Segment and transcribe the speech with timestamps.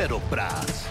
[0.00, 0.86] Paddock Praat.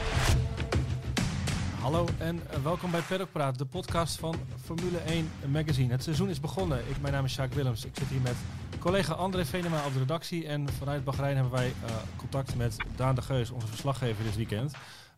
[1.79, 5.91] Hallo en welkom bij Paddock Praat, de podcast van Formule 1 Magazine.
[5.91, 6.79] Het seizoen is begonnen.
[6.89, 7.85] Ik, mijn naam is Sjaak Willems.
[7.85, 8.35] Ik zit hier met
[8.79, 10.47] collega André Venema op de redactie.
[10.47, 14.73] En vanuit Bahrein hebben wij uh, contact met Daan de Geus, onze verslaggever dit weekend.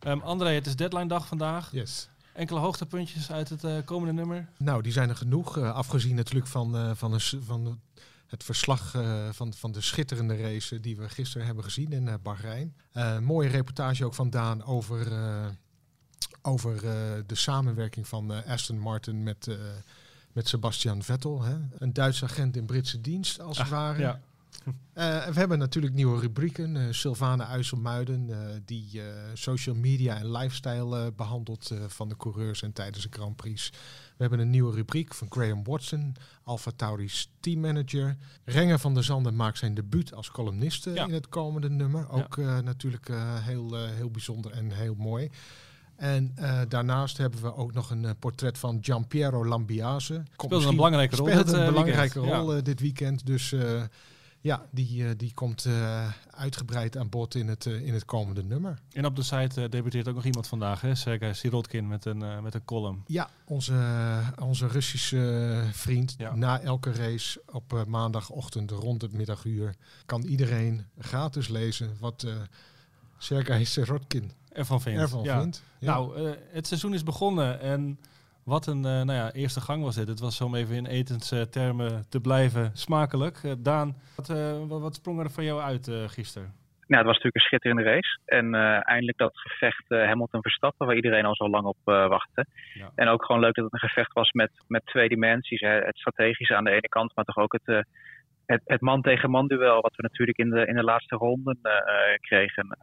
[0.06, 1.68] Um, André, het is deadline dag vandaag.
[1.72, 2.08] Yes.
[2.32, 4.48] Enkele hoogtepuntjes uit het uh, komende nummer?
[4.58, 5.56] Nou, die zijn er genoeg.
[5.56, 7.80] Uh, afgezien natuurlijk van, van, een, van
[8.32, 12.14] het verslag uh, van, van de schitterende race die we gisteren hebben gezien in uh,
[12.22, 12.76] Bahrein.
[12.94, 15.06] Uh, mooie reportage ook van Daan over,
[16.42, 16.80] over
[17.26, 19.56] de samenwerking van Aston Martin met,
[20.32, 21.42] met Sebastian Vettel.
[21.42, 21.56] Hè?
[21.78, 23.98] Een Duitse agent in Britse dienst, als het ware.
[23.98, 24.20] Ja.
[24.66, 24.72] Uh,
[25.26, 26.74] we hebben natuurlijk nieuwe rubrieken.
[26.74, 29.00] Uh, Sylvane Uiselmuiden, uh, die
[29.34, 33.70] social media en lifestyle behandelt van de coureurs en tijdens de Grand Prix.
[34.16, 38.16] We hebben een nieuwe rubriek van Graham Watson, Alfa Tauri's teammanager.
[38.44, 41.06] Renger van der Zanden maakt zijn debuut als columniste ja.
[41.06, 42.10] in het komende nummer.
[42.10, 42.60] Ook ja.
[42.60, 43.08] natuurlijk
[43.40, 45.30] heel, heel bijzonder en heel mooi.
[45.96, 50.22] En uh, daarnaast hebben we ook nog een uh, portret van Giampiero Lambiase.
[50.36, 51.28] Speelt een belangrijke rol.
[51.28, 52.48] Speelt een belangrijke weekend.
[52.48, 53.26] rol dit weekend.
[53.26, 53.54] Dus
[54.42, 58.42] ja, die, uh, die komt uh, uitgebreid aan bod in het, uh, in het komende
[58.42, 58.78] nummer.
[58.92, 60.94] En op de site debuteert ook nog iemand vandaag, hè?
[60.94, 63.02] Sergej Sirotkin met een, met een column.
[63.06, 63.74] Ja, onze,
[64.40, 66.14] onze Russische vriend.
[66.18, 66.34] Ja.
[66.34, 69.74] Na elke race op maandagochtend rond het middaguur
[70.06, 72.26] kan iedereen gratis lezen wat
[73.18, 75.00] Sergej Sirotkin ervan vindt.
[75.00, 75.40] Ervan ja.
[75.40, 75.62] vindt.
[75.78, 75.92] Ja.
[75.92, 77.98] Nou, het seizoen is begonnen en...
[78.44, 80.08] Wat een uh, nou ja, eerste gang was dit.
[80.08, 83.42] Het was om even in etenstermen te blijven smakelijk.
[83.42, 86.52] Uh, Daan, wat, uh, wat, sprong er van jou uit gisteren?
[86.86, 88.18] Nou, het was natuurlijk een schitterende race.
[88.24, 88.54] En
[88.84, 92.46] eindelijk dat gevecht Hamilton-Verstappen, waar iedereen al zo lang op wachtte.
[92.74, 92.90] Ja.
[92.94, 95.60] En ook gewoon leuk dat het een gevecht was met, met twee dimensies.
[95.60, 95.68] Hè.
[95.68, 97.86] Het strategische aan de ene kant, maar toch ook het,
[98.46, 101.58] het, het man tegen man duel, wat we natuurlijk in de, in de laatste ronden
[102.20, 102.78] kregen.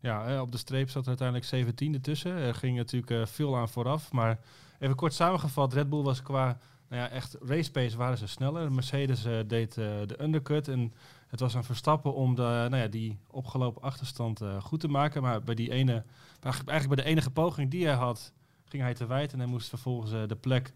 [0.00, 2.36] Ja, op de streep zat er uiteindelijk 17e tussen.
[2.36, 4.38] Er ging natuurlijk veel aan vooraf, maar
[4.84, 6.58] Even kort samengevat, Red Bull was qua
[6.88, 8.72] nou ja, echt race pace waren ze sneller.
[8.72, 10.92] Mercedes uh, deed uh, de undercut en
[11.26, 15.22] het was aan Verstappen om de, nou ja, die opgelopen achterstand uh, goed te maken.
[15.22, 16.04] Maar bij die ene,
[16.40, 18.32] eigenlijk bij de enige poging die hij had,
[18.64, 20.72] ging hij te wijd en hij moest vervolgens de plek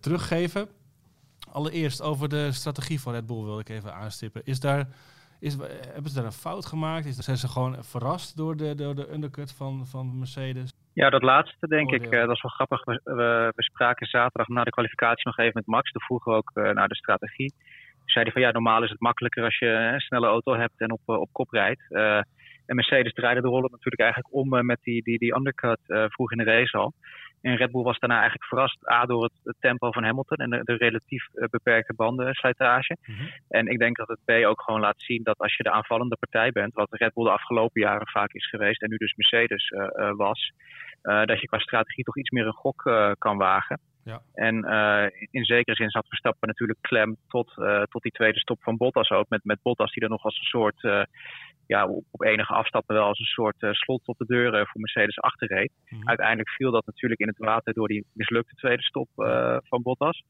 [0.00, 0.68] teruggeven.
[1.50, 4.44] Allereerst over de strategie van Red Bull wil ik even aanstippen.
[4.44, 4.88] Is daar,
[5.38, 5.56] is,
[5.92, 7.06] hebben ze daar een fout gemaakt?
[7.06, 10.70] Is, zijn ze gewoon verrast door de, door de undercut van, van Mercedes?
[11.02, 12.04] Ja, dat laatste denk ik.
[12.04, 12.84] Uh, dat is wel grappig.
[12.84, 15.90] We, we, we, spraken zaterdag na de kwalificatie nog even met Max.
[15.90, 17.50] Toen vroegen we ook uh, naar de strategie.
[17.50, 20.80] Toen zei hij van ja, normaal is het makkelijker als je een snelle auto hebt
[20.80, 21.82] en op, uh, op kop rijdt.
[22.66, 26.38] en Mercedes draaide de rollen natuurlijk eigenlijk om met die, die, die undercut vroeg in
[26.38, 26.92] de race al.
[27.46, 30.50] En Red Bull was daarna eigenlijk verrast A door het, het tempo van Hamilton en
[30.50, 32.96] de, de relatief beperkte bandenslijtage.
[33.04, 33.28] Mm -hmm.
[33.48, 36.16] En ik denk dat het B ook gewoon laat zien dat als je de aanvallende
[36.16, 39.72] partij bent, wat Red Bull de afgelopen jaren vaak is geweest en nu dus Mercedes
[40.16, 40.52] was,
[41.02, 42.82] uh, dat je qua strategie toch iets meer een gok
[43.18, 43.80] kan wagen.
[44.04, 44.20] Ja.
[44.34, 47.54] En uh, in zekere zin zat Verstappen natuurlijk klem tot,
[47.90, 49.28] tot die tweede stop van Bottas ook.
[49.28, 51.08] Met, met Bottas die er nog als een soort,
[51.66, 55.20] ja, op, op, enige afstand wel als een soort slot op de deur voor Mercedes
[55.20, 55.72] achterreed.
[55.88, 56.08] Mm -hmm.
[56.08, 59.08] Uiteindelijk viel dat natuurlijk in het water door die mislukte tweede stop
[59.64, 60.22] van Bottas.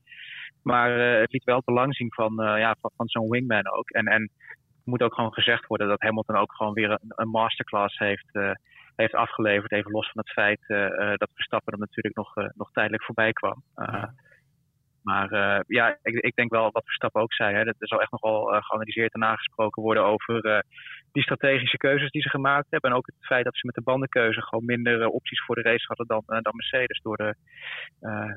[0.63, 3.91] Maar het liet wel het belang zien van, ja, van, van zo'n wingman ook.
[3.91, 4.31] En, en
[4.85, 8.31] moet ook gewoon gezegd worden dat Hamilton ook gewoon weer een, een masterclass heeft
[8.97, 9.73] heeft afgeleverd.
[9.73, 10.61] Even los van het feit
[11.19, 13.63] dat Verstappen er natuurlijk nog, nog tijdelijk voorbij kwam.
[13.75, 14.15] Ja.
[15.07, 17.55] Maar ja, ik, ik, denk wel wat Verstappen ook zei.
[17.55, 20.65] Hè, dat er zal echt nogal geanalyseerd en nagesproken worden over
[21.13, 22.91] die strategische keuzes die ze gemaakt hebben.
[22.91, 25.85] En ook het feit dat ze met de bandenkeuze gewoon minder opties voor de race
[25.87, 27.01] hadden dan, dan Mercedes.
[27.03, 27.35] Door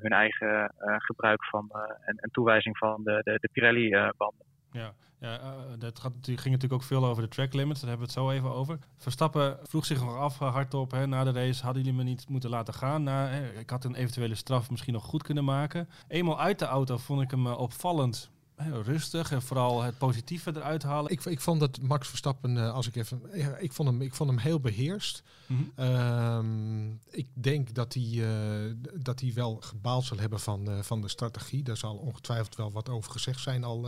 [0.01, 1.69] hun eigen gebruik van
[2.05, 4.48] en, en, toewijzing van de, de, de Pirelli-banden.
[4.71, 5.49] Ja, ja uh,
[5.79, 7.79] dat gaat, ging natuurlijk ook veel over de track limits.
[7.79, 8.79] Daar hebben we het zo even over.
[8.97, 11.63] Verstappen vroeg zich nog af hardop hè, na de race.
[11.63, 13.03] Hadden jullie me niet moeten laten gaan?
[13.03, 15.89] Nou, hè, ik had een eventuele straf misschien nog goed kunnen maken.
[16.07, 18.29] Eenmaal uit de auto vond ik hem uh, opvallend
[18.61, 21.11] heel rustig en vooral het positieve eruit halen.
[21.11, 24.13] Ik, ik vond dat Max Verstappen, uh, als ik even, ja, ik vond hem, ik
[24.13, 25.23] vond hem heel beheerst.
[25.45, 25.85] Mm -hmm.
[25.85, 31.01] um, ik denk dat hij, uh, dat hij wel gebaald zal hebben van, uh, van
[31.01, 31.63] de strategie.
[31.63, 33.87] Daar zal ongetwijfeld wel wat over gezegd zijn al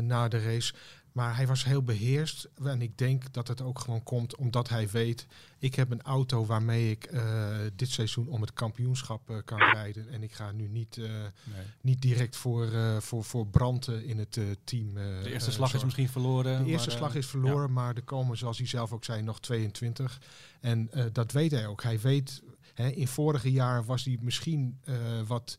[0.00, 0.74] na de race.
[1.14, 2.48] Maar hij was heel beheerst.
[2.64, 5.26] En ik denk dat het ook gewoon komt omdat hij weet...
[5.58, 10.08] ik heb een auto waarmee ik uh, dit seizoen om het kampioenschap uh, kan rijden.
[10.08, 11.64] En ik ga nu niet, uh, nee.
[11.80, 12.68] niet direct voor,
[13.02, 14.94] voor, voor branden in het team.
[14.94, 16.64] de eerste slag is misschien verloren.
[16.64, 17.72] De eerste maar, slag is verloren, ja.
[17.72, 20.20] maar er komen, zoals hij zelf ook zei, nog 22.
[20.60, 21.82] En dat weet hij ook.
[21.82, 22.42] Hij weet,
[22.74, 24.80] hè, in vorige jaar was hij misschien
[25.26, 25.56] wat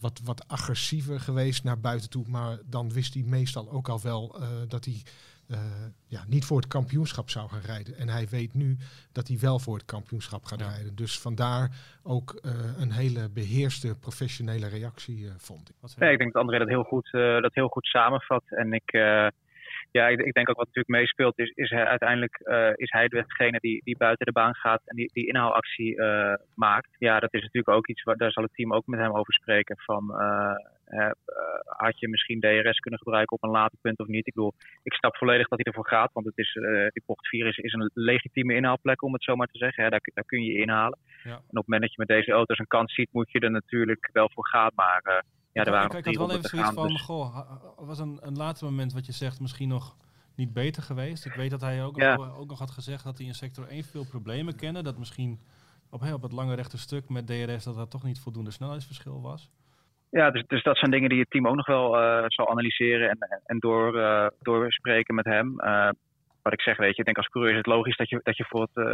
[0.00, 2.24] wat, wat agressiever geweest naar buiten toe.
[2.28, 5.02] Maar dan wist hij meestal ook al wel uh, dat hij
[6.06, 7.96] ja, niet voor het kampioenschap zou gaan rijden.
[7.96, 8.76] En hij weet nu
[9.12, 10.96] dat hij wel voor het kampioenschap gaat rijden.
[10.96, 11.70] Dus vandaar
[12.02, 12.38] ook
[12.76, 15.74] een hele beheerste professionele reactie, vond ik.
[15.96, 18.42] Nee, ik denk dat André dat heel goed, dat heel goed samenvat.
[18.48, 18.92] En ik
[19.90, 23.08] ja, ik, ik, denk ook wat natuurlijk meespeelt, is, is hij, uiteindelijk uh, is hij
[23.08, 26.96] degene die, die buiten de baan gaat en die, die inhaalactie uh, maakt.
[26.98, 29.32] Ja, dat is natuurlijk ook iets, waar, daar zal het team ook met hem over
[29.32, 29.78] spreken.
[29.78, 31.10] Van, uh,
[31.64, 34.26] had je misschien DRS kunnen gebruiken op een later punt of niet?
[34.26, 36.52] Ik bedoel, ik snap volledig dat hij ervoor gaat, want het is,
[36.92, 39.84] die bocht 4 is, is een legitieme inhaalplek, om het zo maar te zeggen.
[39.84, 40.98] Ja, daar, daar kun je inhalen.
[41.24, 41.30] Ja.
[41.30, 43.50] En op het moment dat je met deze auto's een kans ziet, moet je er
[43.50, 44.70] natuurlijk wel voor gaan.
[44.74, 47.36] Maar ja, er waren ik, ik had wel even zoiets van, dus- goh,
[47.76, 49.96] was een, een later moment wat je zegt misschien nog
[50.36, 51.26] niet beter geweest?
[51.26, 52.02] Ik weet dat hij ook,
[52.38, 54.82] ook, nog had gezegd dat hij in sector 1 veel problemen kende.
[54.82, 55.38] Dat misschien
[55.90, 59.50] op, op het lange rechte stuk met DRS dat er toch niet voldoende snelheidsverschil was.
[60.10, 63.10] Ja, dus, dus dat zijn dingen die het team ook nog wel uh, zal analyseren
[63.10, 65.54] en, en door, uh, doorspreken met hem.
[65.60, 65.88] Uh,
[66.42, 68.36] wat ik zeg, weet je, ik denk als coureur is het logisch dat je, dat
[68.36, 68.84] je voor het,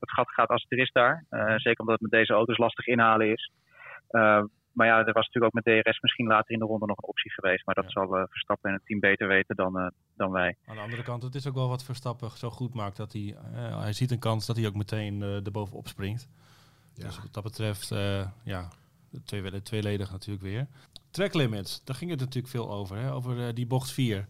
[0.00, 1.24] het gat gaat als het er is daar.
[1.56, 3.50] zeker omdat het met deze auto's lastig inhalen is
[4.74, 7.08] maar ja, er was natuurlijk ook met DRS misschien later in de ronde nog een
[7.08, 7.66] optie geweest.
[7.66, 9.86] Maar dat zal uh, Verstappen en het team beter weten dan, uh,
[10.16, 10.56] dan wij.
[10.66, 12.96] Aan de andere kant, het is ook wel wat Verstappen zo goed maakt.
[12.96, 16.28] Dat hij, uh, hij ziet een kans dat hij ook meteen erbovenop springt.
[16.94, 17.04] Ja.
[17.04, 17.88] Dus wat dat betreft,
[18.44, 18.68] ja,
[19.24, 20.66] twee, tweeledig natuurlijk weer.
[21.10, 22.96] Track limits, daar ging het natuurlijk veel over.
[22.96, 23.12] Hè?
[23.12, 24.26] Over die bocht 4.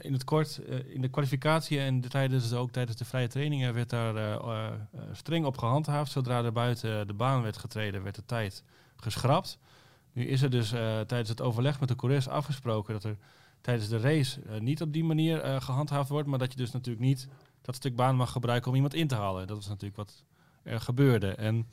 [0.00, 3.90] In het kort, in de kwalificatie en de, tijdens, ook tijdens de vrije trainingen werd
[3.90, 4.78] daar
[5.12, 6.12] streng op gehandhaafd.
[6.12, 8.64] Zodra er buiten de baan werd getreden, werd de tijd
[8.96, 9.58] geschrapt.
[10.16, 13.16] Nu is er dus uh, tijdens het overleg met de coureurs afgesproken dat er
[13.60, 16.72] tijdens de race uh, niet op die manier uh, gehandhaafd wordt, maar dat je dus
[16.72, 17.28] natuurlijk niet
[17.62, 19.46] dat stuk baan mag gebruiken om iemand in te halen.
[19.46, 20.24] Dat is natuurlijk wat
[20.62, 21.34] er gebeurde.
[21.34, 21.66] En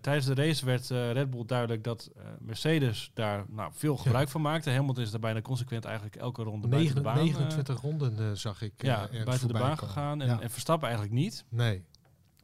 [0.00, 4.70] tijdens de race werd Red Bull duidelijk dat Mercedes daar nou, veel gebruik van maakte.
[4.70, 7.16] Hamilton is daar bijna consequent eigenlijk elke ronde 9, buiten de baan.
[7.16, 8.72] 29 ronden zag ik.
[8.76, 10.40] ja, buiten de baan gegaan en, ja.
[10.40, 11.44] en Verstappen eigenlijk niet.
[11.48, 11.84] Nee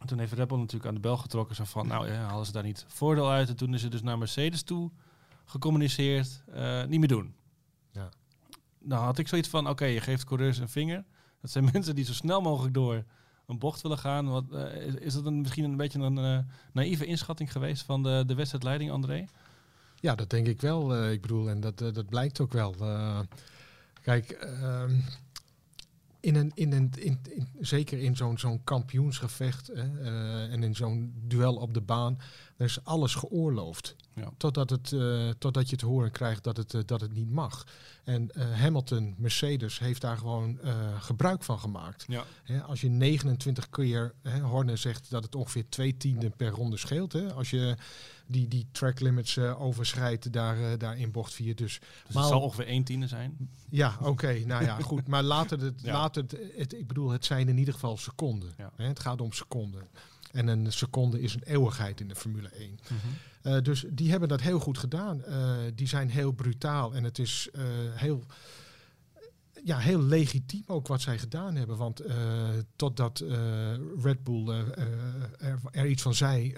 [0.07, 1.57] toen heeft Red Bull natuurlijk aan de bel getrokken.
[1.57, 3.49] Zo van, nou ja, halen ze daar niet voordeel uit.
[3.49, 4.91] En toen is ze dus naar Mercedes toe
[5.45, 6.43] gecommuniceerd.
[6.89, 7.35] Niet meer doen.
[7.91, 8.09] Ja.
[8.79, 11.05] Nou had ik zoiets van, oké, je geeft coureurs een vinger.
[11.41, 13.05] Dat zijn mensen die zo snel mogelijk door
[13.47, 14.29] een bocht willen gaan.
[14.29, 16.39] Wat, uh, is, dat een, misschien een beetje een uh,
[16.73, 19.27] naïeve inschatting geweest van de, de wedstrijdleiding, André?
[20.01, 21.11] Ja, dat denk ik wel.
[21.11, 22.75] ik bedoel, en dat, dat blijkt ook wel.
[24.03, 25.01] kijk, ehm,
[26.21, 27.21] in een, in een, in,
[27.61, 32.19] zeker in zo'n zo'n kampioensgevecht en in zo'n duel op de baan,
[32.57, 33.97] er is alles geoorloofd.
[34.21, 34.31] Ja.
[34.37, 37.67] Totdat, het, uh, totdat je het horen krijgt dat het, uh, dat het niet mag.
[38.05, 40.59] En Hamilton, Mercedes, heeft daar gewoon
[40.99, 42.05] gebruik van gemaakt.
[42.09, 42.25] Ja.
[42.61, 47.13] Als je 29 keer, hè, Horner zegt dat het ongeveer twee tienden per ronde scheelt.
[47.13, 47.77] Hè, als je
[48.27, 51.55] die, die track limits overschrijdt daar, daar in bocht 4.
[51.55, 53.51] Dus, dus maar, het zal ongeveer 1 tiende zijn?
[53.71, 54.43] Ja, oké.
[54.47, 55.07] nou ja, goed.
[55.07, 55.93] Maar later, het, ja.
[55.93, 58.55] later het, het, ik bedoel, het zijn in ieder geval seconden.
[58.77, 59.89] Het gaat om seconden.
[60.33, 62.71] En een seconde is een eeuwigheid in de Formule 1.
[62.71, 63.15] Mm -hmm.
[63.47, 65.23] Uh, dus die hebben dat heel goed gedaan.
[65.75, 67.49] die zijn heel brutaal en het is
[67.95, 68.25] heel
[69.65, 71.77] ja, heel legitiem ook wat zij gedaan hebben.
[71.77, 72.03] Want
[72.77, 73.25] totdat
[74.03, 76.55] Red Bull er, er, iets van zei,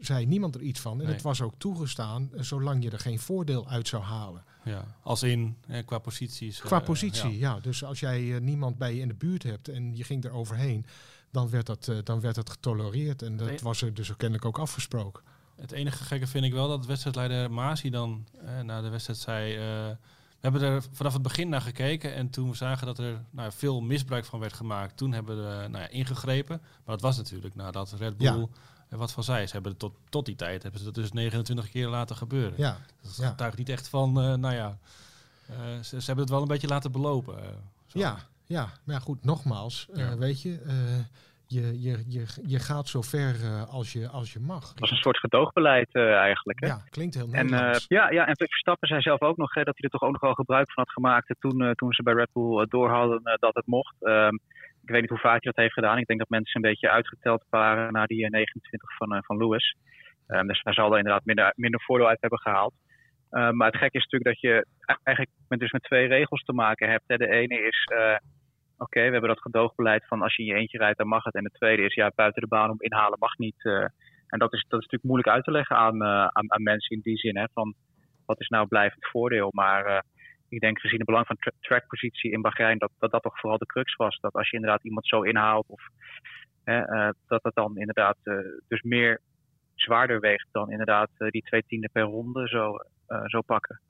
[0.00, 1.00] zei niemand er iets van.
[1.00, 4.44] En het was ook toegestaan, eh, zolang je er geen voordeel uit zou halen.
[4.64, 6.60] Ja, als in eh, qua posities.
[6.60, 7.54] Qua positie, ja.
[7.54, 7.60] ja.
[7.60, 10.86] Dus als jij niemand bij je in de buurt hebt en je ging er overheen,
[11.30, 13.22] dan werd dat, dan werd dat getolereerd.
[13.22, 13.58] En dat nee.
[13.62, 15.22] was er dus kennelijk ook afgesproken.
[15.56, 18.26] Het enige gekke vind ik wel dat wedstrijdleider Masi dan
[18.62, 19.56] na de wedstrijd zei...
[19.56, 23.52] we hebben er vanaf het begin naar gekeken en toen we zagen dat er nou,
[23.52, 26.60] veel misbruik van werd gemaakt, toen hebben we nou ja, ingegrepen.
[26.60, 28.38] Maar dat was natuurlijk nadat Red Bull...
[28.38, 28.46] Ja
[28.88, 31.70] en wat van zij, ze hebben tot, tot die tijd hebben ze dat dus 29
[31.70, 32.54] keer laten gebeuren.
[32.56, 32.78] Ja.
[33.02, 33.28] Dat ja.
[33.28, 34.78] getuigt niet echt van, uh, nou ja,
[35.50, 37.38] uh, ze, ze, hebben het wel een beetje laten belopen.
[37.38, 37.48] Uh,
[37.86, 40.60] ja, ja, maar ja, goed, nogmaals, weet je,
[41.46, 43.34] je, je, je, je gaat zo ver
[43.70, 44.68] als, je, als je mag.
[44.68, 46.60] Het was een soort gedoogbeleid eigenlijk.
[46.60, 46.66] Hè?
[46.66, 47.86] Ja, klinkt heel Nederlands.
[47.86, 50.12] En, ja, ja, en Verstappen zei zelf ook nog hè, dat hij er toch ook
[50.12, 53.54] nog wel gebruik van had gemaakt toen, toen ze bij Red Bull door hadden dat
[53.54, 53.94] het mocht.
[54.00, 54.40] Um,
[54.86, 55.98] ik weet niet hoe vaak hij dat heeft gedaan.
[55.98, 59.76] Ik denk dat mensen een beetje uitgeteld waren naar die 29 eh, van, van Lewis.
[60.28, 62.74] Um, dus daar zal er inderdaad minder, minder voordeel uit hebben gehaald.
[63.30, 64.66] Um, maar het gekke is natuurlijk dat je
[65.02, 67.04] eigenlijk met, dus met twee regels te maken hebt.
[67.06, 67.16] Hè.
[67.16, 67.90] De ene is,
[68.78, 71.34] oké, we hebben dat gedoogbeleid van als je in je eentje rijdt, dan mag het.
[71.34, 73.64] En de tweede is, ja, buiten de baan om inhalen mag niet.
[73.64, 73.86] Uh,
[74.26, 77.02] en dat is, dat is natuurlijk moeilijk uit te leggen aan, aan, aan, mensen in
[77.02, 77.36] die zin.
[77.36, 77.74] Hè, van
[78.26, 79.48] wat is nou blijvend voordeel?
[79.52, 80.04] Maar
[80.48, 83.58] ik denk gezien het belang van tra trackpositie in Bahrein, dat, dat dat toch vooral
[83.58, 84.18] de crux was.
[84.20, 85.82] Dat als je inderdaad iemand zo inhaalt, of,
[87.26, 88.16] dat dat dan inderdaad
[88.68, 89.20] dus meer
[89.74, 92.76] zwaarder weegt dan inderdaad die twee tienden per ronde zo,
[93.26, 93.80] zo pakken.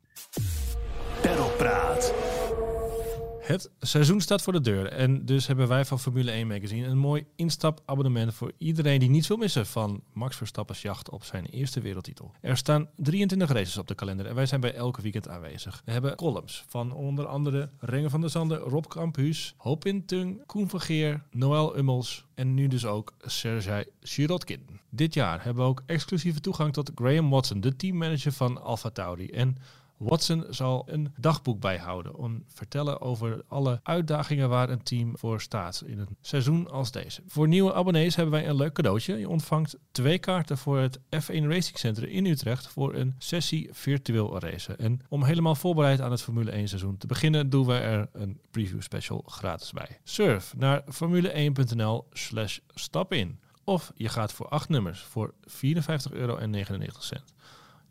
[3.47, 6.99] Het seizoen staat voor de deur en dus hebben wij van Formule 1 Magazine een
[6.99, 11.81] mooi instapabonnement voor iedereen die niets wil missen van Max Verstappen's jacht op zijn eerste
[11.81, 12.33] wereldtitel.
[12.41, 15.83] Er staan 23 races op de kalender en wij zijn bij elke weekend aanwezig.
[15.85, 20.81] We hebben columns van onder andere Renger van der Zanden, Rob Campus, Hoop Tung, Koen
[20.81, 24.81] Geer, Noël Ummels en nu dus ook Sergej Sirotkin.
[24.91, 29.27] Dit jaar hebben we ook exclusieve toegang tot Graham Watson, de teammanager van Alfa Tauri
[29.27, 29.57] en
[29.97, 35.83] Watson zal een dagboek bijhouden om vertellen over alle uitdagingen waar een team voor staat
[35.87, 37.23] in een seizoen als deze.
[37.27, 39.19] Voor nieuwe abonnees hebben wij een leuk cadeautje.
[39.19, 44.39] Je ontvangt twee kaarten voor het F1 Racing Center in Utrecht voor een sessie virtueel
[44.39, 44.79] racen.
[44.79, 48.41] En om helemaal voorbereid aan het Formule 1 seizoen te beginnen, doen we er een
[48.51, 50.01] preview special gratis bij.
[50.05, 53.41] Surf naar formule1.nl slash stap in.
[53.65, 56.39] Of je gaat voor acht nummers voor 54,99 euro.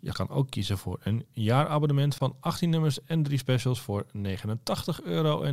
[0.05, 4.11] Je kan ook kiezen voor een jaarabonnement van 18 nummers en 3 specials voor 89,99
[5.03, 5.43] euro.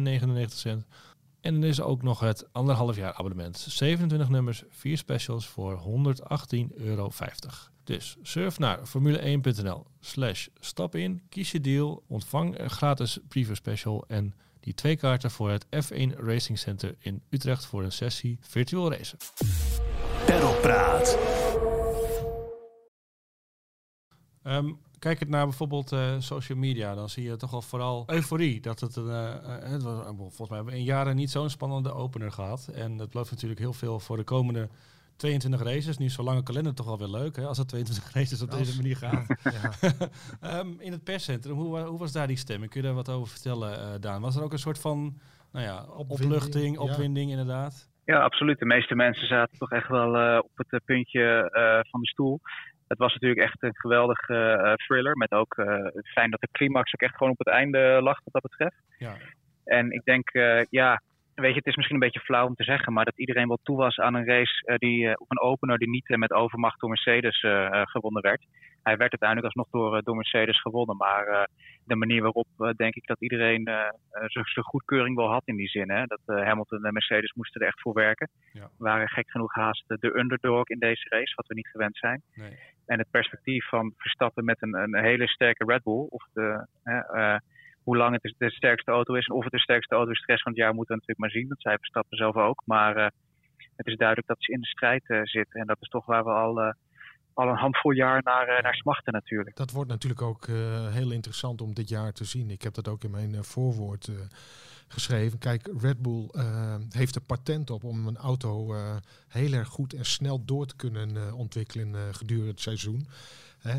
[1.40, 3.58] En er is ook nog het anderhalf jaar abonnement.
[3.68, 7.10] 27 nummers, 4 specials voor 118,50 euro.
[7.84, 14.04] Dus surf naar formule1.nl slash stap in, kies je deal, ontvang een gratis preview special
[14.08, 18.92] en die twee kaarten voor het F1 Racing Center in Utrecht voor een sessie virtual
[18.92, 19.18] racen.
[20.26, 21.41] Perlpraat.
[24.44, 28.60] Um, kijk het naar bijvoorbeeld uh, social media, dan zie je toch al vooral euforie.
[28.60, 32.32] Dat het, uh, het was, volgens mij hebben we in jaren niet zo'n spannende opener
[32.32, 32.70] gehad.
[32.74, 34.68] En dat belooft natuurlijk heel veel voor de komende
[35.16, 35.98] 22 races.
[35.98, 38.50] Nu is zo'n lange kalender toch wel weer leuk, hè, als het 22 races op
[38.50, 39.26] deze manier gaat.
[40.60, 42.70] um, in het perscentrum, hoe, hoe, was daar die stemming?
[42.70, 44.20] Kun je daar wat over vertellen, uh, Daan?
[44.20, 45.18] Was er ook een soort van
[45.52, 47.38] nou ja, opluchting, opwinding ja.
[47.38, 47.90] inderdaad?
[48.04, 48.58] Ja, absoluut.
[48.58, 51.48] De meeste mensen zaten toch echt wel op het puntje
[51.90, 52.40] van de stoel
[52.92, 55.16] het was natuurlijk echt een geweldige uh, thriller.
[55.16, 58.32] Met ook uh, fijn dat de climax ook echt gewoon op het einde lag wat
[58.32, 58.82] dat betreft.
[58.98, 59.16] Ja.
[59.64, 61.02] En ik denk, uh, ja,
[61.34, 63.58] weet je, het is misschien een beetje flauw om te zeggen, maar dat iedereen wel
[63.62, 67.40] toe was aan een race die op een opener die niet met overmacht door Mercedes
[67.82, 68.46] gewonnen werd.
[68.82, 71.48] Hij werd uiteindelijk alsnog door, door Mercedes gewonnen, maar
[71.84, 73.64] de manier waarop denk ik dat iedereen
[74.26, 75.90] zijn goedkeuring wel had in die zin.
[75.90, 76.04] Hè?
[76.06, 78.30] Dat Hamilton en Mercedes moesten er echt voor werken.
[78.52, 78.70] Ja.
[78.78, 82.22] waren gek genoeg haast de underdog in deze race, wat we niet gewend zijn.
[82.34, 82.58] Nee.
[82.86, 86.66] En het perspectief van Verstappen met een, een hele sterke Red Bull, of de,
[87.82, 90.26] hoe lang het de sterkste auto is en of het de sterkste auto is de
[90.26, 91.48] rest van het jaar moeten we natuurlijk maar zien.
[91.48, 92.62] Dat zei Verstappen zelf ook.
[92.66, 93.12] Maar
[93.76, 95.60] het is duidelijk dat ze in de strijd zitten.
[95.60, 96.74] En dat is toch waar we al,
[97.34, 99.56] al een handvol jaar naar, naar smachten natuurlijk.
[99.56, 100.46] Dat wordt natuurlijk ook
[100.90, 102.50] heel interessant om dit jaar te zien.
[102.50, 104.10] Ik heb dat ook in mijn voorwoord
[104.88, 105.38] geschreven.
[105.38, 106.28] Kijk, Red Bull
[106.90, 108.74] heeft er patent op om een auto
[109.28, 113.06] heel erg goed en snel door te kunnen ontwikkelen gedurende het seizoen.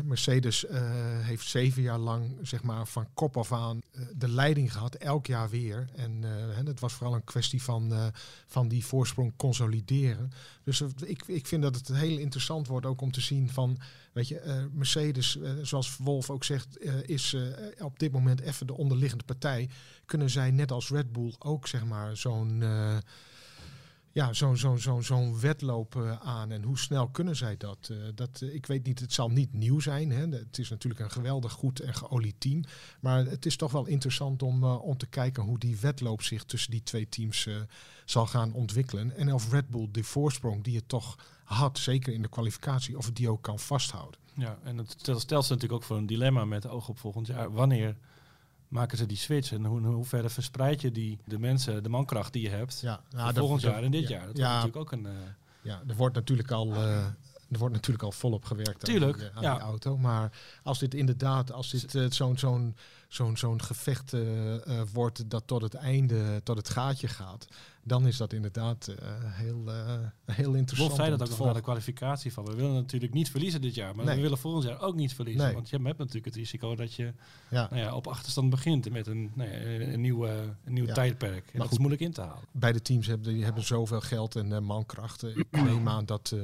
[0.04, 0.64] Mercedes
[1.20, 3.80] heeft zeven jaar lang zeg maar, van kop af aan
[4.16, 5.88] de leiding gehad, elk jaar weer.
[5.94, 6.22] En
[6.66, 8.12] het was vooral een kwestie van,
[8.46, 10.32] van die voorsprong consolideren.
[10.62, 13.78] Dus ik, ik vind dat het heel interessant wordt ook om te zien van
[14.14, 17.36] Weet je, uh, Mercedes, uh, zoals Wolf ook zegt, uh, is
[17.78, 19.68] op dit moment even de onderliggende partij.
[20.06, 22.62] Kunnen zij net als Red Bull ook zeg maar zo'n
[24.14, 26.50] ja, zo'n zo'n zo'n zo'n wedloop aan.
[26.50, 27.92] En hoe snel kunnen zij dat?
[28.14, 30.10] dat ik weet niet, het zal niet nieuw zijn.
[30.10, 30.28] Hè.
[30.28, 32.64] Het is natuurlijk een geweldig goed en geolied team.
[33.00, 36.70] Maar het is toch wel interessant om, om te kijken hoe die wedloop zich tussen
[36.70, 37.48] die twee teams
[38.04, 39.16] zal gaan ontwikkelen.
[39.16, 43.10] En of Red Bull de voorsprong die het toch had, zeker in de kwalificatie, of
[43.10, 44.20] die ook kan vasthouden.
[44.34, 47.52] Ja, en het stelt ze natuurlijk ook voor een dilemma met oog op volgend jaar.
[47.52, 47.96] Wanneer
[48.74, 52.32] maken ze die switch en hoe, hoe verder verspreid je die, de mensen, de mankracht
[52.32, 54.26] die je hebt, ja, nou, volgend jaar en dit jaar?
[54.26, 55.04] Dat ja, natuurlijk ook een...
[55.04, 55.10] Uh,
[55.62, 56.68] ja, er wordt natuurlijk al...
[56.72, 57.06] Uh,
[57.50, 59.54] er wordt natuurlijk al volop gewerkt Tuurlijk, aan, die, aan ja.
[59.54, 59.98] die auto.
[59.98, 62.76] Maar als dit inderdaad, als dit zo'n zo'n
[63.14, 67.46] zo'n zo'n gevecht uh, uh, wordt dat tot het einde, tot het gaatje gaat,
[67.82, 69.64] dan is dat inderdaad uh, heel,
[70.24, 70.88] heel interessant.
[70.88, 72.44] Wolf zei dat ook nog naar de kwalificatie van.
[72.44, 74.14] We willen natuurlijk niet verliezen dit jaar, maar nee.
[74.14, 75.44] we willen volgend jaar ook niet verliezen.
[75.44, 75.54] Nee.
[75.54, 77.12] Want je hebt natuurlijk het risico dat je
[77.50, 77.68] ja.
[77.70, 80.94] Nou ja, op achterstand begint met een, nou ja, een, nieuwe, een nieuw ja.
[80.94, 81.34] tijdperk.
[81.34, 82.44] En maar dat goed, is moeilijk in te halen.
[82.50, 85.38] Beide teams hebben, die hebben zoveel geld en mankrachten.
[85.38, 86.36] Ik neem aan dat,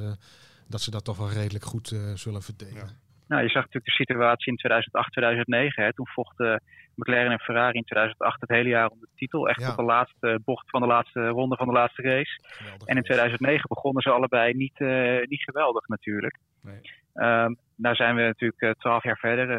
[0.66, 3.08] dat ze dat toch wel redelijk goed zullen verdelen.
[3.30, 5.84] Nou, je zag natuurlijk de situatie in 2008, 2009.
[5.84, 5.92] Hè.
[5.92, 6.62] Toen vochten
[6.94, 9.48] McLaren en Ferrari in 2008 het hele jaar om de titel.
[9.48, 9.70] Echt ja.
[9.70, 12.38] op de laatste bocht van de laatste ronde van de laatste race.
[12.42, 16.38] Geweldig en in 2009 begonnen ze allebei niet, uh, niet geweldig natuurlijk.
[16.62, 16.80] Nee.
[17.14, 19.48] Um, nou zijn we natuurlijk twaalf jaar verder.
[19.50, 19.56] Uh,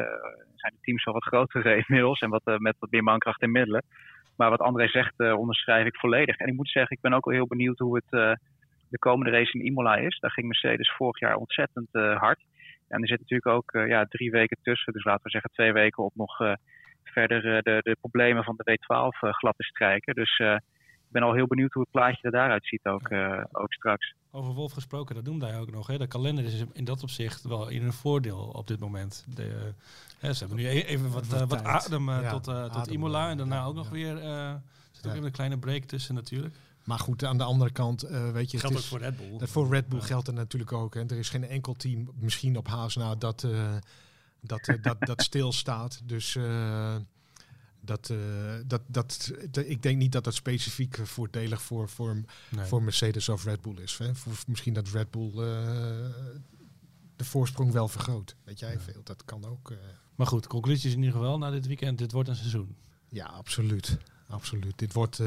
[0.54, 3.50] zijn de teams al wat groter inmiddels en wat, uh, met wat meer mankracht en
[3.52, 3.84] middelen.
[4.36, 6.36] Maar wat André zegt, onderschrijf ik volledig.
[6.36, 8.38] En ik moet zeggen, ik ben ook al heel benieuwd hoe het
[8.88, 10.18] de komende race in Imola is.
[10.18, 12.40] Daar ging Mercedes vorig jaar ontzettend hard.
[12.92, 14.92] En er zit natuurlijk ook uh, ja, drie weken tussen.
[14.92, 16.52] Dus laten we zeggen twee weken op nog uh,
[17.04, 20.14] verder de, de problemen van de W12 glad te strijken.
[20.14, 23.12] Dus ik ben al heel benieuwd hoe het plaatje er daaruit ziet ook,
[23.52, 24.14] ook straks.
[24.30, 25.86] Over Wolf gesproken, dat noemde hij ook nog.
[25.86, 25.98] Hè.
[25.98, 29.26] De kalender is in dat opzicht wel in een voordeel op dit moment.
[29.34, 29.72] De,
[30.18, 33.64] hè, ze hebben nu e-, even wat, wat, wat adem tot, tot Imola en daarna
[33.64, 34.16] ook nog weer...
[34.90, 36.54] zit ook even een kleine break tussen natuurlijk.
[36.84, 38.58] Maar goed, aan de andere kant, uh, weet je...
[38.58, 39.38] Geldt het is, ook voor Red Bull.
[39.38, 40.94] Dat voor Red Bull geldt er natuurlijk ook.
[40.94, 41.00] Hè.
[41.00, 43.74] Er is geen enkel team, misschien op Haas na, dat, uh,
[44.40, 46.00] dat, uh, dat, dat stilstaat.
[46.04, 46.38] Dus
[47.80, 48.12] dat,
[48.66, 49.32] dat, dat,
[49.64, 52.66] ik denk niet dat dat specifiek voordelig voor, voor, nee.
[52.66, 53.98] voor Mercedes of Red Bull is.
[53.98, 54.14] Hè.
[54.14, 55.30] Voor, misschien dat Red Bull
[57.16, 58.36] de voorsprong wel vergroot.
[58.44, 59.72] Weet jij veel, dat kan ook.
[60.14, 61.98] Maar goed, conclusies in ieder geval na dit weekend.
[61.98, 62.76] Dit wordt een seizoen.
[63.08, 63.98] Ja, absoluut.
[64.28, 64.78] Absoluut.
[64.78, 65.20] Dit wordt...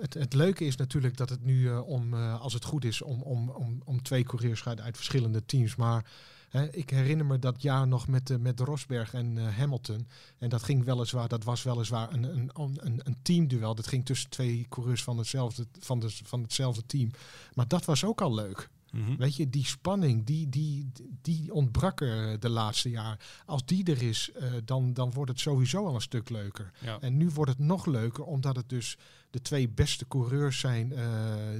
[0.00, 3.22] Het, leuke is natuurlijk dat het nu uh, om, uh, als het goed is, om,
[3.22, 5.76] om, om, om twee coureurs gaat uit verschillende teams.
[5.76, 6.04] Maar
[6.48, 10.08] hè, ik herinner me dat jaar nog met, uh, met Rosberg en Hamilton.
[10.38, 13.74] En dat ging weliswaar, dat was weliswaar een, een, een, een teamduel.
[13.74, 17.10] Dat ging tussen twee coureurs van hetzelfde, van, de, van hetzelfde team.
[17.54, 18.68] Maar dat was ook al leuk.
[18.92, 19.16] Mhm.
[19.16, 20.92] Weet je, die spanning, die, die,
[21.22, 23.42] die ontbrak er de laatste jaar.
[23.46, 26.70] Als die er is, uh, dan, dan wordt het sowieso al een stuk leuker.
[27.00, 28.98] En nu wordt het nog leuker, omdat het dus
[29.30, 31.00] de twee beste coureurs zijn uh,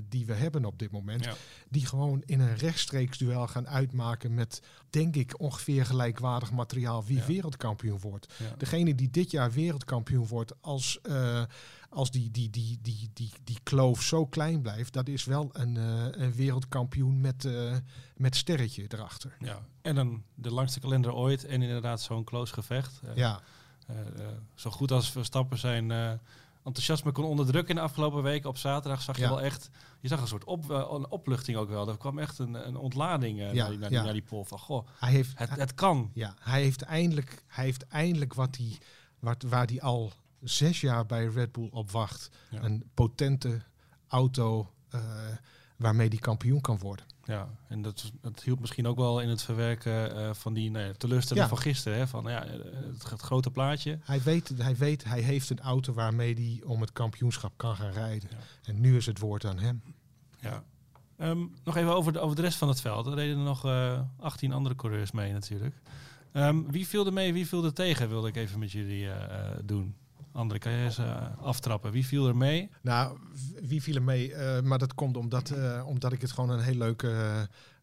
[0.08, 1.28] die we hebben op dit moment.
[1.68, 7.22] Die gewoon in een rechtstreeks duel gaan uitmaken met, denk ik, ongeveer gelijkwaardig materiaal wie
[7.22, 8.34] wereldkampioen wordt.
[8.56, 10.98] Degene die dit jaar wereldkampioen wordt als...
[11.02, 11.42] Uh,
[11.88, 15.74] als die, die, die, die, die, die kloof zo klein blijft, dat is wel een,
[15.74, 17.76] uh, een wereldkampioen met, uh,
[18.16, 19.36] met sterretje erachter.
[19.38, 23.00] Ja, en dan de langste kalender ooit en inderdaad zo'n close gevecht.
[23.04, 23.40] Uh, ja.
[24.54, 25.90] zo goed als Verstappen zijn
[26.64, 28.48] enthousiasme kon onderdrukken in de afgelopen weken.
[28.48, 31.88] Op zaterdag zag je wel echt, je zag een soort op, een opluchting ook wel.
[31.88, 34.58] Er kwam echt een, een ontlading ja, naar, die, naar, die, naar, die pol van,
[34.58, 36.10] goh, hij heeft, het, het kan.
[36.14, 38.78] Ja, hij heeft eindelijk, hij heeft eindelijk wat hij,
[39.18, 42.30] wat, waar hij al zes jaar bij Red Bull op wacht.
[42.50, 43.62] Een potente
[44.08, 45.00] auto uh,
[45.76, 47.04] waarmee die kampioen kan worden.
[47.24, 50.96] Ja, en dat, dat hielp misschien ook wel in het verwerken uh, van die nee,
[50.96, 51.98] teleurstelling van gisteren.
[51.98, 52.06] Hè?
[52.06, 53.98] Van ja, het, het, grote plaatje.
[54.02, 57.90] Hij weet, hij weet, hij heeft een auto waarmee hij om het kampioenschap kan gaan
[57.90, 58.28] rijden.
[58.62, 59.82] En nu is het woord aan hem.
[60.40, 60.64] Ja.
[61.20, 63.06] Um, nog even over de, over de rest van het veld.
[63.06, 65.74] Er reden er nog uh, eh, 18 andere coureurs mee natuurlijk.
[66.32, 69.14] Um, wie viel er mee, wie viel er tegen, wilde ik even met jullie uh,
[69.64, 69.94] doen.
[70.38, 71.92] Andere kan je eens uh, aftrappen.
[71.92, 72.70] Wie viel er mee?
[72.80, 73.18] Nou,
[73.62, 74.30] wie viel er mee?
[74.30, 77.06] Uh, maar dat komt omdat, uh, omdat ik het gewoon een heel leuk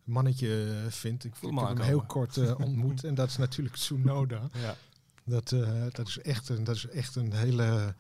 [0.04, 1.24] mannetje vind.
[1.24, 3.04] Ik, ik heb hem heel kort ontmoet.
[3.04, 4.50] en dat is natuurlijk Tsunoda.
[4.54, 4.76] Ja.
[5.24, 5.56] Dat,
[5.92, 7.96] dat, is echt een, dat is echt een hele...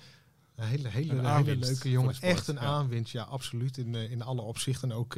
[0.55, 2.15] Een hele, hele, hele leuke jongen.
[2.19, 2.61] Echt een ja.
[2.61, 3.77] aanwinst, ja, absoluut.
[3.77, 4.91] In, in alle opzichten.
[4.91, 5.17] Ook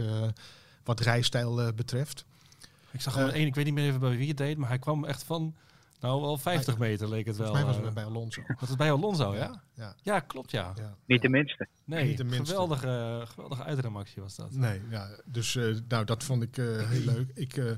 [0.84, 2.26] wat rijstijl betreft.
[2.92, 4.80] Ik zag er één, ik weet niet meer even bij wie het deed, maar hij
[4.80, 5.56] kwam echt van
[6.00, 7.48] nou, wel 50 meter leek het wel.
[7.48, 8.42] Volgens mij was het bij Alonso.
[8.60, 9.64] Was het bij Alonso, ja?
[9.74, 10.20] Ja, ja.
[10.20, 10.74] klopt, ja.
[11.06, 11.68] Niet de minste.
[11.86, 12.46] Nee, niet de minste.
[12.46, 14.52] Geweldige, geweldige uitremactie was dat.
[14.52, 17.32] Nee, ja, dus uh, nou, dat vond ik uh, heel leuk.
[17.34, 17.72] Ik, uh,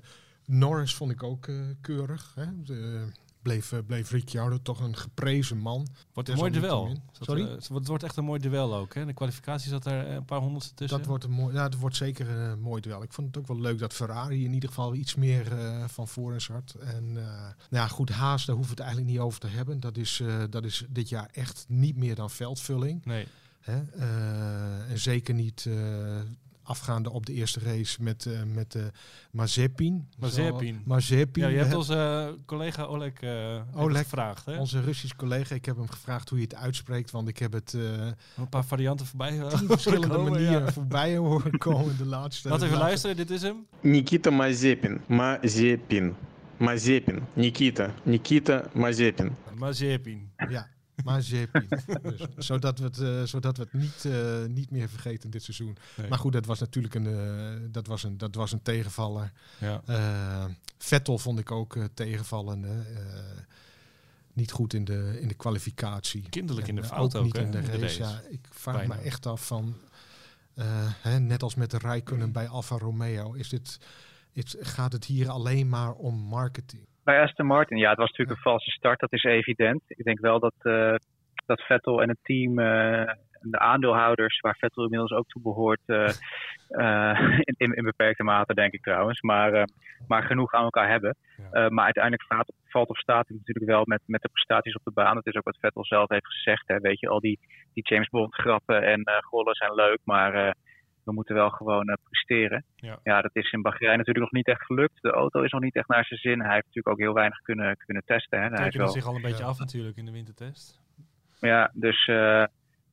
[0.46, 1.50] Norris vond ik ook
[1.82, 2.32] keurig.
[2.36, 2.64] Hè?
[2.64, 3.08] De,
[3.50, 5.88] bleef, uh, bleef Ricciardo toch een geprezen man.
[6.14, 6.98] Wordt een mooi duel.
[7.20, 7.42] Sorry?
[7.42, 8.94] Uh, het wordt echt een mooi duel ook.
[8.94, 9.06] Hè?
[9.06, 10.98] De kwalificatie zat er een paar honderdste tussen.
[10.98, 13.04] Dat wordt, een mooi, ja, dat wordt zeker een mooi duel.
[13.04, 16.08] Ik vond het ook wel leuk dat Ferrari in ieder geval iets meer uh, van
[16.08, 16.76] voor had.
[16.80, 19.80] En nou ja, goed, Haas, daar hoeven we het eigenlijk niet over te hebben.
[19.80, 23.06] Dat is, dat is dit jaar echt niet meer dan veldvulling.
[23.06, 23.28] Nee.
[23.60, 23.82] Hè?
[24.90, 25.70] en zeker niet
[26.70, 28.84] afgaande op de eerste race met, uh, met uh,
[29.32, 30.08] Mazepin.
[30.20, 30.82] Mazepin.
[30.86, 31.44] Mazepin.
[31.44, 34.46] Ja, je hebt onze uh, collega Oleg, uh, Oleg gevraagd.
[34.46, 34.58] Hè?
[34.58, 35.56] Onze Russisch collega.
[35.56, 37.74] Ik heb hem gevraagd hoe je het uitspreekt, want ik heb het...
[37.74, 40.72] een paar varianten voorbij verschillende komen, manieren ja.
[40.72, 42.50] voorbij horen komen de laatste.
[42.50, 43.66] Laten we even luisteren, dit is hem.
[43.82, 45.02] Nikita Mazepin.
[45.08, 46.16] Mazepin.
[46.58, 47.24] Mazepin.
[47.34, 47.94] Nikita.
[48.04, 49.36] Nikita Mazepin.
[49.56, 50.32] Mazepin.
[50.50, 50.68] Ja.
[51.04, 51.68] Maar Zepi.
[52.02, 55.78] dus, zodat we het, uh, zodat we het niet, uh, niet meer vergeten dit seizoen.
[55.98, 56.10] Nee.
[56.10, 59.32] Maar goed, dat was natuurlijk een, uh, dat was een, dat was een tegenvaller.
[59.58, 59.82] Ja.
[60.78, 62.86] Vettel vond ik ook tegenvallen.
[64.34, 66.30] niet goed in de, in de kwalificatie.
[66.30, 67.24] Kinderlijk in de fout ook.
[67.24, 68.00] Niet in de race.
[68.00, 68.96] Ja, ik vraag Bijna.
[68.96, 69.76] me echt af van...
[71.02, 73.34] hè, net als met de Rijkunnen bij Alfa Romeo...
[73.34, 73.80] Is dit,
[74.32, 78.38] is, gaat het hier alleen maar om marketing bij Aston Martin, ja, het was natuurlijk
[78.38, 79.82] een valse start, dat is evident.
[79.88, 80.96] Ik denk wel dat, uh,
[81.46, 86.10] dat Vettel en het team, uh, de aandeelhouders, waar Vettel inmiddels ook toe behoort, uh,
[87.50, 89.68] in, in, in, beperkte mate denk ik trouwens, maar,
[90.08, 91.16] maar genoeg aan elkaar hebben.
[91.52, 94.92] Maar uiteindelijk valt, valt of staat het natuurlijk wel met, met de prestaties op de
[94.92, 95.16] baan.
[95.16, 96.68] Dat is ook wat Vettel zelf heeft gezegd.
[96.68, 96.80] Hè.
[96.80, 97.40] Weet je, al die,
[97.74, 100.56] die James Bond grappen en gollen zijn leuk, maar
[101.10, 102.64] we moeten wel gewoon presteren.
[102.76, 103.00] Ja.
[103.04, 105.02] ja, dat is in Bahrein natuurlijk nog niet echt gelukt.
[105.02, 106.40] De auto is nog niet echt naar zijn zin.
[106.42, 108.40] Hij heeft natuurlijk ook heel weinig kunnen, kunnen testen.
[108.42, 108.46] Hè.
[108.46, 109.50] Hij is Tekende wel, zich al een beetje Ja.
[109.50, 110.80] af natuurlijk in de wintertest.
[111.40, 112.44] ja, dus eh,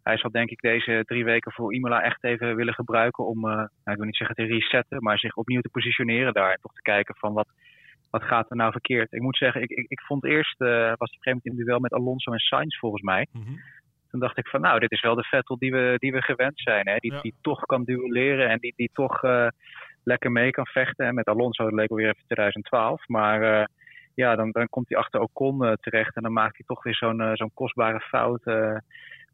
[0.03, 3.55] hij zal denk ik deze drie weken voor Imola echt even willen gebruiken om, eh,
[3.55, 6.51] nou, ik wil niet zeggen te resetten, maar zich opnieuw te positioneren daar.
[6.51, 7.49] En toch te kijken van wat,
[8.11, 9.13] wat gaat er nou verkeerd.
[9.13, 11.45] Ik moet zeggen, ik, ik, ik vond eerst, eh, was hij op een gegeven moment
[11.59, 13.27] in duel met Alonso en Sainz volgens mij.
[13.33, 13.53] Mhm.
[14.17, 16.61] Toen dacht ik van nou, dit is wel de Vettel die we, die we gewend
[16.61, 16.89] zijn.
[16.89, 16.97] Hè?
[16.97, 17.21] Die, Ja.
[17.21, 19.47] die toch kan duelleren en die, die toch eh,
[20.05, 21.07] lekker mee kan vechten.
[21.07, 23.09] En met Alonso dat leek alweer even 2012.
[23.09, 23.65] Maar eh,
[24.15, 26.17] ja, dan, dan komt hij achter Ocon eh, terecht.
[26.17, 28.43] En dan maakt hij toch weer zo'n zo'n kostbare fout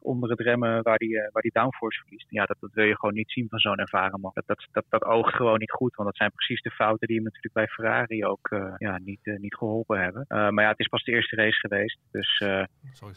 [0.03, 2.31] onder het remmen waar die, eh, waar die downforce verliest.
[2.31, 4.31] Ja, dat, dat wil je gewoon niet zien van zo'n ervaren man.
[4.35, 5.95] Dat, dat, dat, dat oogt gewoon niet goed.
[5.95, 9.21] Want dat zijn precies de fouten die hem natuurlijk bij Ferrari ook eh, ja, niet,
[9.23, 10.25] eh, niet geholpen hebben.
[10.29, 11.99] Maar ja, het is pas de eerste race geweest.
[12.11, 12.41] Dus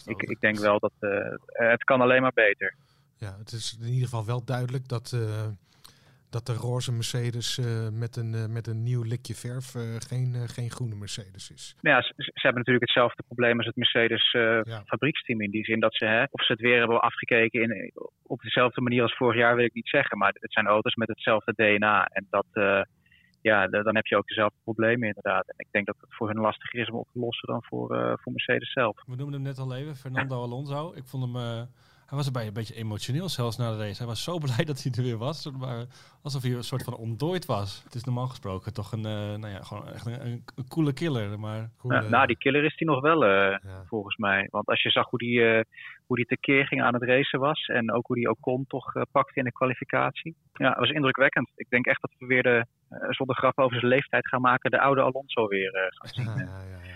[0.06, 0.94] ik, ik denk wel dat
[1.46, 2.76] het kan alleen maar beter.
[3.18, 5.18] Ja, het is in ieder geval wel duidelijk dat,
[6.38, 7.66] dat de roze Mercedes eh,
[8.04, 11.76] met, een, eh, met een nieuw likje verf eh, geen, geen groene Mercedes is.
[11.82, 14.42] Nou ja, ze, ze hebben natuurlijk hetzelfde probleem als het Mercedes eh,
[14.74, 14.82] Ja.
[14.86, 15.42] fabrieksteam.
[15.42, 17.92] In die zin dat ze, hè, of ze het weer hebben afgekeken in,
[18.24, 20.18] op dezelfde manier als vorig jaar, wil ik niet zeggen.
[20.18, 22.06] Maar het zijn auto's met hetzelfde DNA.
[22.06, 22.82] En dat, eh,
[23.42, 25.48] ja, da- dan heb je ook dezelfde problemen inderdaad.
[25.48, 27.96] En ik denk dat het voor hun lastiger is om op te lossen dan voor,
[27.96, 28.96] eh, voor Mercedes zelf.
[29.06, 30.94] We noemden hem net al even, Fernando Alonso.
[30.96, 31.62] Ik vond hem, eh,
[32.06, 33.98] hij was erbij een beetje emotioneel zelfs na de race.
[33.98, 35.86] Hij was zo blij dat hij er weer was, maar
[36.22, 37.82] alsof hij een soort van ontdooid was.
[37.84, 40.94] Het is normaal gesproken toch een, eh, nou ja, gewoon echt een, een, een coole
[40.94, 43.84] killer, maar Groene- Ja, nou, die killer is die nog wel, eh, ja.
[43.86, 44.48] volgens mij.
[44.52, 45.64] Want als je zag hoe die, eh,
[46.06, 47.66] hoe die tekeer ging aan het racen was.
[47.66, 50.36] En ook hoe die Ocon toch pakte in de kwalificatie.
[50.54, 51.52] Ja, dat was indrukwekkend.
[51.56, 52.66] Ik denk echt dat we weer de,
[53.10, 54.72] zonder grap over zijn leeftijd gaan maken.
[54.72, 56.26] De oude Alonso weer gaan zien.
[56.26, 56.94] Ja, ja, ja.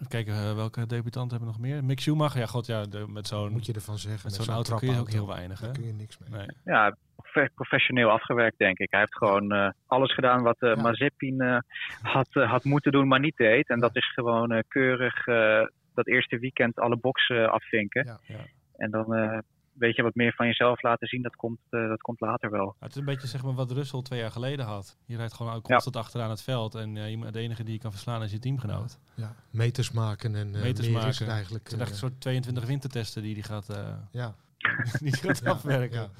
[0.00, 1.84] Even kijken eh, welke debutanten hebben we nog meer.
[1.84, 4.20] Mick Schumacher, ja god, ja, de, met zo'n Moet je ervan zeggen.
[4.24, 5.66] met zo'n auto kun je ook heel weinig, hè?
[5.66, 6.30] Daar kun je niks mee.
[6.30, 6.46] Nee.
[6.64, 8.90] Ja, profe- professioneel afgewerkt, denk ik.
[8.90, 10.82] Hij heeft gewoon eh, alles gedaan wat eh Ja.
[10.82, 11.58] Mazepin eh,
[12.02, 13.68] had, had moeten doen, maar niet deed.
[13.68, 18.04] En dat is gewoon eh, keurig eh, dat eerste weekend alle boxen afvinken.
[18.04, 18.18] Ja.
[18.26, 18.44] Ja.
[18.76, 19.38] En dan eh,
[19.80, 21.22] weet je wat meer van jezelf laten zien.
[21.22, 22.76] Dat komt, eh, dat komt later wel.
[22.80, 24.96] Het is een beetje zeg maar, wat Russell twee jaar geleden had.
[25.06, 27.80] Je rijdt gewoon ook constant achteraan het veld en eh, je- de enige die je
[27.80, 28.98] kan verslaan is je teamgenoot.
[29.14, 31.08] Ja, meters maken en eh Meters is maken.
[31.18, 31.62] het eigenlijk.
[31.62, 34.34] Het zijn echt eh, een soort 22 wintertesten die die gaat, eh, ja,
[35.00, 36.00] die die gaat ja, afwerken.
[36.00, 36.10] Ja,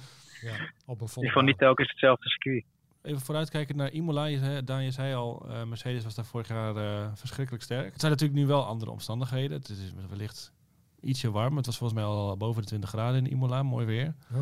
[0.51, 0.53] ja,
[0.87, 2.65] op een volle ieder geval niet telkens hetzelfde circuit.
[3.03, 4.25] Even vooruitkijken naar Imola.
[4.25, 7.91] Je Daan, je zei al, eh, Mercedes was daar vorig jaar eh, verschrikkelijk sterk.
[7.93, 9.59] Het zijn natuurlijk nu wel andere omstandigheden.
[9.59, 10.53] Het is wellicht
[11.03, 11.57] ietsje warm.
[11.57, 13.63] Het was volgens mij al boven de 20 graden in Imola.
[13.63, 14.15] Mooi weer.
[14.35, 14.41] Oh,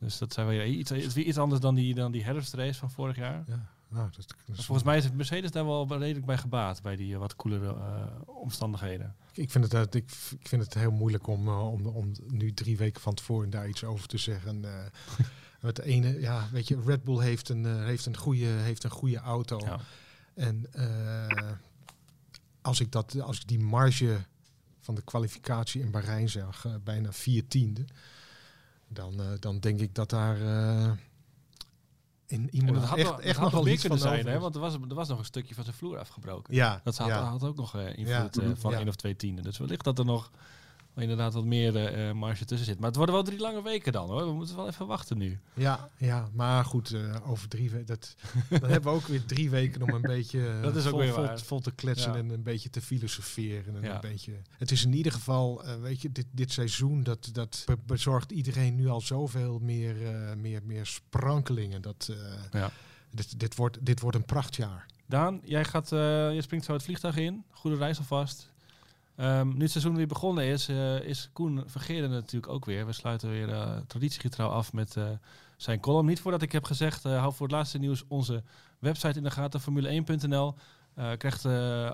[0.00, 3.44] Dus dat zijn weer iets, iets anders dan die, dan die herfstrace van vorig jaar.
[3.46, 3.68] ja.
[3.92, 6.82] Nou, dat, dat is- Volgens mij is het Mercedes daar wel redelijk bij gebaat.
[6.82, 9.14] Bij die eh, wat koelere eh, omstandigheden.
[9.32, 12.76] Ik vind het, eh, ik, ik vind het heel moeilijk om, om, om nu drie
[12.76, 14.64] weken van tevoren daar iets over te zeggen.
[15.60, 19.18] het ene, ja, weet je, Red Bull heeft een, heeft een, goede, heeft een goede
[19.18, 19.58] auto.
[19.64, 19.78] Ja.
[20.34, 20.66] En
[22.62, 24.16] als, ik dat, als ik die marge
[24.80, 27.84] van de kwalificatie in Bahrein zag, eh, bijna vier tiende,
[28.88, 30.90] dan, eh, dan denk ik dat daar eh,
[32.26, 34.38] in iemand dat had, echt, dat echt had nog nog wel iets van zijn, hè?
[34.38, 36.54] want er was, er was nog een stukje van zijn vloer afgebroken.
[36.54, 37.22] ja, Dat had, ja.
[37.22, 38.54] had ook nog invloed Ja.
[38.56, 38.78] van Ja.
[38.78, 39.44] één of twee tienden.
[39.44, 40.30] Dus wellicht dat er nog
[40.96, 42.78] inderdaad wat meer eh, marge tussen zit.
[42.78, 44.26] Maar het worden wel drie lange weken dan hoor.
[44.26, 45.38] We moeten wel even wachten nu.
[45.54, 47.86] Ja, ja, maar goed, eh, over drie weken.
[47.86, 48.14] Dat,
[48.48, 51.12] dan hebben we ook weer drie weken om een beetje Dat is ook vol, weer
[51.12, 51.40] vol, waar.
[51.40, 52.18] vol te kletsen Ja.
[52.18, 53.76] en een beetje te filosoferen.
[53.76, 53.94] En Ja.
[53.94, 54.32] een beetje.
[54.58, 58.74] Het is in ieder geval, weet je, dit, dit seizoen dat, dat be- bezorgt iedereen
[58.74, 59.96] nu al zoveel meer,
[60.38, 61.82] meer, meer sprankelingen.
[61.82, 62.12] Dat,
[62.52, 62.70] Ja.
[63.10, 64.86] dit, dit, wordt, dit wordt een prachtjaar.
[65.06, 67.44] Daan, jij gaat, eh, je springt zo het vliegtuig in.
[67.50, 68.49] Goede reis alvast.
[69.20, 72.86] Ehm, nu het seizoen weer begonnen is, eh, is Koen Vergeerde natuurlijk ook weer.
[72.86, 75.04] We sluiten weer eh traditiegetrouw af met eh,
[75.56, 76.06] zijn column.
[76.06, 78.42] Niet voordat ik heb gezegd, hou voor het laatste nieuws onze
[78.78, 80.54] website in de gaten, formule1.nl.
[80.94, 81.46] Eh krijgt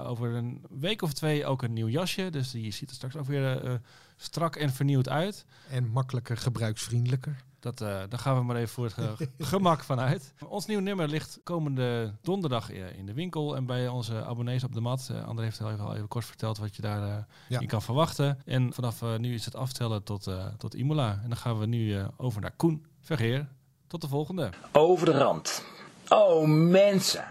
[0.06, 2.30] over een week of twee ook een nieuw jasje.
[2.30, 3.80] Dus die ziet er straks ook weer
[4.16, 5.44] strak en vernieuwd uit.
[5.70, 7.44] En makkelijker, gebruiksvriendelijker.
[7.60, 10.32] Dat, eh, daar gaan we maar even voor het ge- gemak van uit.
[10.48, 13.56] Ons nieuwe nummer ligt komende donderdag eh, in de winkel.
[13.56, 15.08] En bij onze abonnees op de mat.
[15.12, 17.16] Eh, André heeft al even, al even kort verteld wat je daar eh,
[17.48, 17.60] Ja.
[17.60, 18.38] in kan verwachten.
[18.44, 21.20] En vanaf eh, nu is het aftellen tot, eh, tot Imola.
[21.22, 23.46] En dan gaan we nu eh, over naar Koen Vergeer.
[23.86, 24.50] Tot de volgende.
[24.72, 25.64] Over de rand.
[26.08, 27.24] Oh mensen,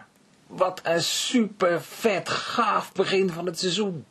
[0.47, 4.05] wat een super vet gaaf begin van het seizoen.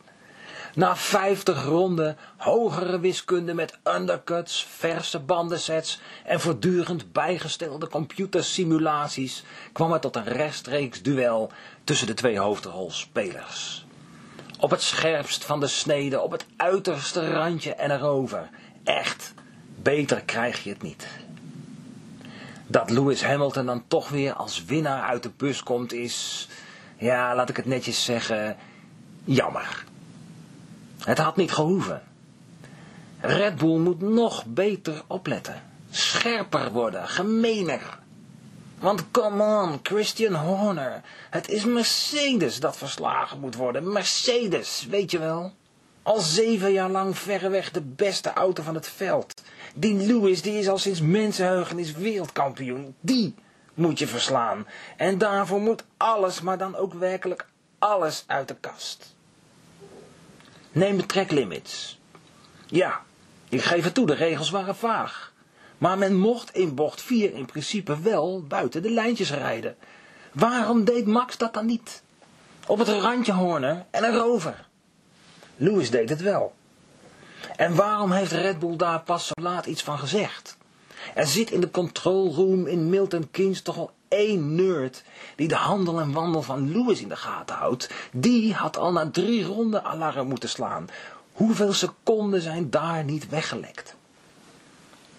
[0.74, 10.02] Na 50 ronden, hogere wiskunde met undercuts, verse bandensets en voortdurend bijgestelde computersimulaties kwam het
[10.02, 11.50] tot een rechtstreeks duel
[11.84, 13.86] tussen de twee hoofdrolspelers.
[14.58, 18.48] Op het scherpst van de snede, op het uiterste randje en erover.
[18.84, 19.34] Echt,
[19.82, 21.06] beter krijg je het niet.
[22.66, 26.48] Dat Lewis Hamilton dan toch weer als winnaar uit de bus komt is,
[26.96, 28.56] ja, laat ik het netjes zeggen,
[29.24, 29.84] jammer.
[31.04, 32.02] Het had niet gehoeven.
[33.20, 35.62] Red Bull moet nog beter opletten.
[35.90, 37.98] Scherper worden, gemener.
[38.78, 41.00] Want come on, Christian Horner.
[41.30, 43.92] Het is Mercedes dat verslagen moet worden.
[43.92, 45.52] Mercedes, weet je wel.
[46.02, 49.42] Al zeven jaar lang verreweg de beste auto van het veld.
[49.74, 52.94] Die Lewis, die is al sinds mensenheugenis wereldkampioen.
[53.00, 53.34] Die
[53.74, 54.66] moet je verslaan.
[54.96, 57.46] En daarvoor moet alles, maar dan ook werkelijk
[57.78, 59.13] alles uit de kast.
[60.74, 61.98] Neem de track limits.
[62.66, 63.02] Ja,
[63.48, 65.32] ik geef het toe, de regels waren vaag.
[65.78, 69.76] Maar men mocht in bocht 4 in principe wel buiten de lijntjes rijden.
[70.32, 72.02] Waarom deed Max dat dan niet?
[72.66, 74.66] Op het randje Horner en een rover.
[75.56, 76.54] Lewis deed het wel.
[77.56, 80.56] En waarom heeft Red Bull daar pas zo laat iets van gezegd?
[81.14, 85.02] Er zit in de control room in Milton Keynes toch al één nerd
[85.36, 87.90] die de handel en wandel van Lewis in de gaten houdt.
[88.12, 90.88] Die had al na drie ronden alarm moeten slaan.
[91.32, 93.94] Hoeveel seconden zijn daar niet weggelekt?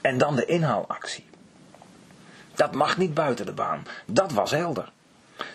[0.02, 1.26] En dan de inhaalactie.
[2.54, 3.84] Dat mag niet buiten de baan.
[4.06, 4.92] Dat was helder.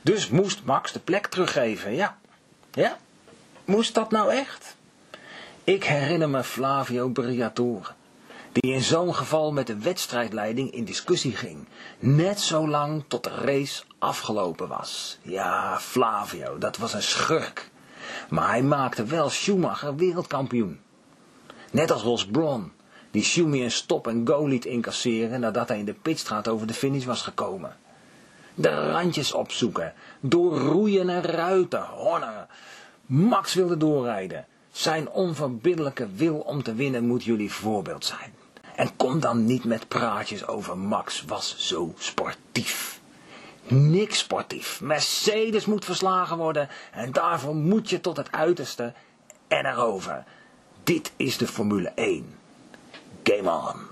[0.03, 2.19] Dus moest Max de plek teruggeven, ja.
[2.73, 2.99] Ja?
[3.65, 4.77] Moest dat nou echt?
[5.65, 7.89] Ik herinner me Flavio Briatore,
[8.53, 11.67] die in zo'n geval met de wedstrijdleiding in discussie ging.
[11.99, 15.19] Net zo lang tot de race afgelopen was.
[15.23, 17.71] Ja, Flavio, dat was een schurk.
[18.29, 20.81] Maar hij maakte wel Schumacher wereldkampioen.
[21.71, 22.73] Net als Ross Braun,
[23.11, 27.23] die Schumi een stop-en-go liet incasseren nadat hij in de pitstraat over de finish was
[27.23, 27.77] gekomen.
[28.55, 32.47] De randjes opzoeken, doorroeien en ruiten, honnen.
[33.07, 34.47] Max wilde doorrijden.
[34.73, 38.40] Zijn onverbiddelijke wil om te winnen moet jullie voorbeeld zijn.
[38.81, 43.01] En kom dan niet met praatjes over Max was zo sportief.
[43.67, 44.81] Niks sportief.
[44.81, 48.93] Mercedes moet verslagen worden en daarvoor moet je tot het uiterste
[49.49, 50.25] en erover.
[50.85, 52.35] Dit is de Formule 1.
[53.23, 53.90] Game on.